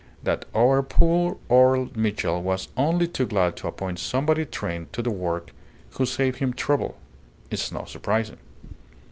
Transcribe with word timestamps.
That 0.23 0.45
our 0.55 0.81
poor 0.81 1.37
old 1.47 1.95
Mitchell 1.95 2.41
was 2.41 2.69
only 2.75 3.07
too 3.07 3.27
glad 3.27 3.55
to 3.57 3.67
appoint 3.67 3.99
somebody 3.99 4.45
trained 4.47 4.91
to 4.93 5.03
the 5.03 5.11
work, 5.11 5.51
who 5.91 6.07
saved 6.07 6.39
him 6.39 6.53
trouble, 6.55 6.97
is 7.51 7.71
not 7.71 7.87
surprising. 7.87 8.37